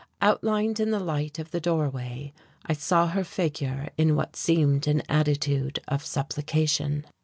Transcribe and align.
Outlined 0.19 0.79
in 0.79 0.89
the 0.89 0.99
light 0.99 1.37
of 1.37 1.51
the 1.51 1.59
doorway 1.59 2.33
I 2.65 2.73
saw 2.73 3.05
her 3.09 3.23
figure 3.23 3.89
in 3.99 4.15
what 4.15 4.35
seemed 4.35 4.87
an 4.87 5.03
attitude 5.07 5.77
of 5.87 6.03
supplication.... 6.03 7.05